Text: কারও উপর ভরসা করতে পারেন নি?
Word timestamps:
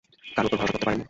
কারও 0.35 0.47
উপর 0.47 0.57
ভরসা 0.61 0.73
করতে 0.73 0.85
পারেন 0.87 0.95
নি? 0.95 0.99